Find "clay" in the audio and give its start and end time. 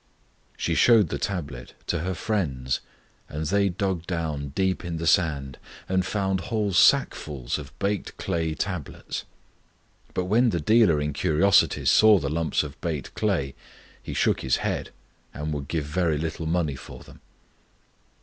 8.17-8.55, 13.13-13.53